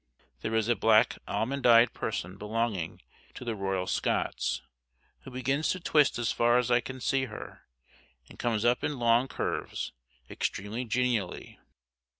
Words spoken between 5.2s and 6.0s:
begins to